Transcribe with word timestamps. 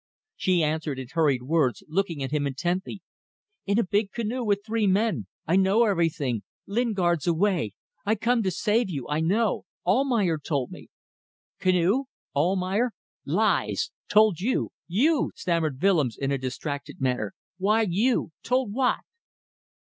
She 0.35 0.63
answered 0.63 0.97
in 0.97 1.09
hurried 1.11 1.43
words, 1.43 1.83
looking 1.87 2.23
at 2.23 2.31
him 2.31 2.47
intently 2.47 3.03
"In 3.67 3.77
a 3.77 3.83
big 3.83 4.11
canoe 4.11 4.43
with 4.43 4.65
three 4.65 4.87
men. 4.87 5.27
I 5.45 5.57
know 5.57 5.85
everything. 5.85 6.41
Lingard's 6.65 7.27
away. 7.27 7.73
I 8.03 8.15
come 8.15 8.41
to 8.41 8.49
save 8.49 8.89
you. 8.89 9.07
I 9.07 9.19
know.... 9.19 9.65
Almayer 9.85 10.39
told 10.39 10.71
me." 10.71 10.87
"Canoe! 11.59 12.05
Almayer 12.35 12.93
Lies. 13.27 13.91
Told 14.09 14.39
you 14.39 14.71
You!" 14.87 15.33
stammered 15.35 15.79
Willems 15.79 16.17
in 16.17 16.31
a 16.31 16.39
distracted 16.39 16.99
manner. 16.99 17.35
"Why 17.59 17.85
you? 17.87 18.31
Told 18.41 18.73
what?" 18.73 19.01